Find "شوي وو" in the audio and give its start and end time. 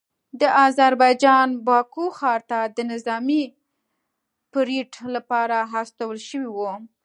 6.29-6.71